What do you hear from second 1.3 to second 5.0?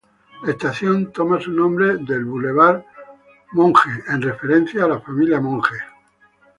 su nombre del Boulevard Monk, en referencia a la